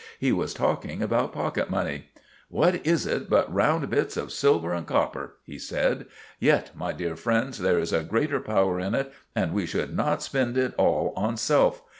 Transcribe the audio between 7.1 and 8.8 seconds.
friends, there is a great power